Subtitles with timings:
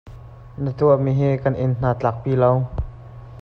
[0.63, 2.51] Na tuahmi hi kan in hna tlaak pi lo.